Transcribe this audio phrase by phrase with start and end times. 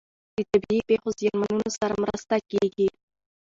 [0.35, 2.87] د طبیعي پیښو زیانمنو سره مرسته کیږي.